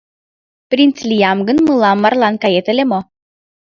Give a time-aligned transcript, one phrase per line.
[0.69, 2.99] —Принц лиям гын, мылам марлан кает ыле мо?